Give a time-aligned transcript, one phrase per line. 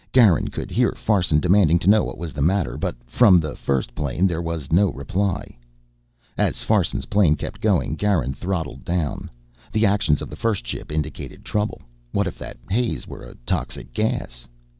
[0.13, 2.75] Garin could hear Farson demanding to know what was the matter.
[2.75, 5.55] But from the first plane there was no reply.
[6.39, 9.29] As Farson's plane kept going Garin throttled down.
[9.71, 11.83] The actions of the first ship indicated trouble.
[12.13, 14.47] What if that haze were a toxic gas?